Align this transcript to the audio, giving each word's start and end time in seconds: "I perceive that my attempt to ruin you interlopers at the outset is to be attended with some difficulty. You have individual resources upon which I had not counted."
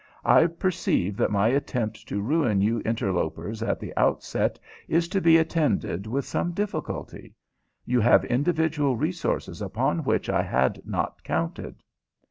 "I 0.25 0.47
perceive 0.47 1.15
that 1.17 1.29
my 1.29 1.49
attempt 1.49 2.07
to 2.09 2.23
ruin 2.23 2.59
you 2.59 2.79
interlopers 2.83 3.61
at 3.61 3.79
the 3.79 3.93
outset 3.95 4.57
is 4.87 5.07
to 5.09 5.21
be 5.21 5.37
attended 5.37 6.07
with 6.07 6.25
some 6.25 6.53
difficulty. 6.53 7.35
You 7.85 7.99
have 8.01 8.25
individual 8.25 8.95
resources 8.97 9.61
upon 9.61 10.03
which 10.03 10.27
I 10.27 10.41
had 10.41 10.81
not 10.87 11.23
counted." 11.23 11.83